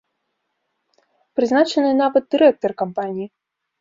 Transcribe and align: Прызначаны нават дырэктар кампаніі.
Прызначаны 1.39 1.91
нават 2.03 2.23
дырэктар 2.37 2.71
кампаніі. 2.85 3.27